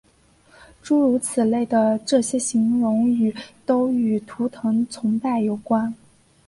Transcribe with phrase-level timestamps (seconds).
[0.81, 3.35] 诸如此类的这些形容语
[3.67, 5.93] 都与图腾崇拜有关。